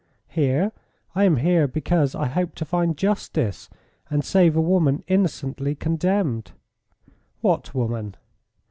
"Here? 0.29 0.71
I 1.13 1.25
am 1.25 1.35
here 1.35 1.67
because 1.67 2.15
I 2.15 2.25
hoped 2.25 2.55
to 2.57 2.65
find 2.65 2.97
justice 2.97 3.69
and 4.09 4.25
save 4.25 4.55
a 4.55 4.59
woman 4.59 5.03
innocently 5.07 5.75
condemned." 5.75 6.53
"What 7.41 7.75
woman?" 7.75 8.15